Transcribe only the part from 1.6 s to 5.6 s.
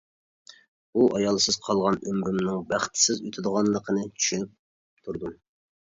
قالغان ئۆمرۈمنىڭ بەختسىز ئۆتىدىغانلىقىنى چۈشىنىپ تۇردۇم.